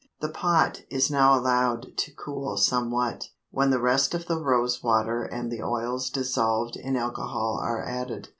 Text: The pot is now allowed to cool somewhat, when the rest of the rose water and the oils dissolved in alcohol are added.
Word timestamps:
The 0.19 0.29
pot 0.29 0.81
is 0.89 1.11
now 1.11 1.37
allowed 1.39 1.95
to 1.95 2.11
cool 2.15 2.57
somewhat, 2.57 3.29
when 3.51 3.69
the 3.69 3.77
rest 3.79 4.15
of 4.15 4.25
the 4.25 4.39
rose 4.41 4.81
water 4.81 5.21
and 5.21 5.51
the 5.51 5.61
oils 5.61 6.09
dissolved 6.09 6.75
in 6.75 6.95
alcohol 6.97 7.59
are 7.61 7.83
added. 7.85 8.29